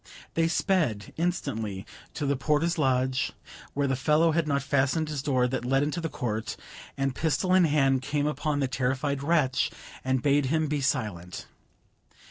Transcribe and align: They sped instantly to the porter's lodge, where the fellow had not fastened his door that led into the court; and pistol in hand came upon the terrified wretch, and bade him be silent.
They 0.33 0.47
sped 0.47 1.13
instantly 1.15 1.85
to 2.15 2.25
the 2.25 2.35
porter's 2.35 2.79
lodge, 2.79 3.33
where 3.75 3.85
the 3.85 3.95
fellow 3.95 4.31
had 4.31 4.47
not 4.47 4.63
fastened 4.63 5.09
his 5.09 5.21
door 5.21 5.47
that 5.49 5.63
led 5.63 5.83
into 5.83 6.01
the 6.01 6.09
court; 6.09 6.57
and 6.97 7.13
pistol 7.13 7.53
in 7.53 7.65
hand 7.65 8.01
came 8.01 8.25
upon 8.25 8.61
the 8.61 8.67
terrified 8.67 9.21
wretch, 9.21 9.69
and 10.03 10.23
bade 10.23 10.47
him 10.47 10.65
be 10.65 10.81
silent. 10.81 11.45